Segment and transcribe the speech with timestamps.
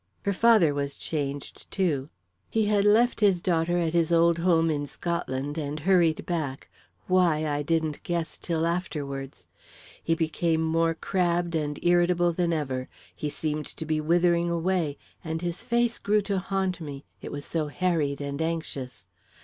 [0.25, 2.09] "Her father was changed, too.
[2.49, 6.71] He had left his daughter at his old home in Scotland and hurried back
[7.05, 9.45] why I didn't guess till afterwards.
[10.01, 15.43] He became more crabbed and irritable than ever; he seemed to be withering away, and
[15.43, 19.07] his face grew to haunt me, it was so harried and anxious.